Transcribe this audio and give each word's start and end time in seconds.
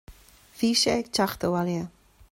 Bhí 0.61 0.69
sé 0.83 0.95
ag 0.95 1.11
teacht 1.19 1.47
abhaile 1.51 1.85